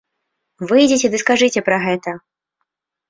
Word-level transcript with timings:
Выйдзеце 0.71 1.11
ды 1.15 1.21
скажыце 1.25 1.65
пра 1.71 1.77
гэта. 1.87 2.17